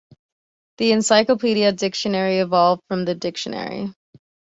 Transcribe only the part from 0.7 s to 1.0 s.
The